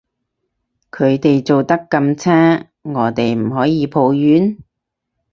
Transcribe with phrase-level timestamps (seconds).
[0.89, 4.57] 佢哋做得咁差，我哋唔可以抱怨？